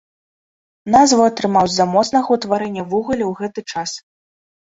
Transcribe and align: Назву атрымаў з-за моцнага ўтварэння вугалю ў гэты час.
Назву 0.93 1.21
атрымаў 1.31 1.65
з-за 1.73 1.85
моцнага 1.95 2.27
ўтварэння 2.37 2.83
вугалю 2.95 3.25
ў 3.27 3.33
гэты 3.43 3.61
час. 3.75 3.91